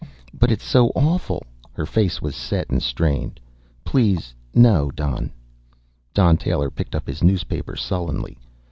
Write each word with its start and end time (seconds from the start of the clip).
"But 0.33 0.49
it's 0.51 0.63
so 0.65 0.87
awful!" 0.95 1.43
Her 1.73 1.85
face 1.85 2.23
was 2.23 2.35
set 2.35 2.71
and 2.71 2.81
strained. 2.81 3.39
"Please, 3.85 4.33
no, 4.51 4.89
Don." 4.89 5.31
Don 6.15 6.37
Taylor 6.37 6.71
picked 6.71 6.95
up 6.95 7.05
his 7.05 7.23
newspaper 7.23 7.75
sullenly. 7.75 8.39